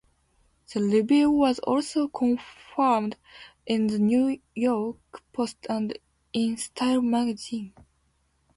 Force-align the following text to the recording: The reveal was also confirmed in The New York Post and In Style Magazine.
The 0.73 0.81
reveal 0.81 1.31
was 1.31 1.59
also 1.59 2.07
confirmed 2.07 3.17
in 3.67 3.85
The 3.85 3.99
New 3.99 4.41
York 4.55 4.97
Post 5.31 5.67
and 5.69 5.95
In 6.33 6.57
Style 6.57 7.03
Magazine. 7.03 7.75